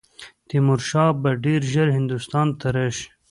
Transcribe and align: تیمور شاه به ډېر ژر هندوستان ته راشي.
تیمور 0.47 0.79
شاه 0.89 1.09
به 1.21 1.31
ډېر 1.45 1.61
ژر 1.73 1.87
هندوستان 1.97 2.47
ته 2.59 2.67
راشي. 2.75 3.07